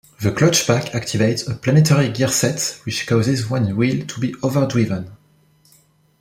The 0.19 0.31
clutch 0.31 0.65
pack 0.65 0.85
activates 0.93 1.47
a 1.47 1.53
planetary 1.53 2.09
gearset 2.09 2.83
which 2.87 3.05
causes 3.05 3.51
one 3.51 3.75
wheel 3.77 4.03
to 4.07 4.19
be 4.19 4.33
overdriven. 4.41 5.11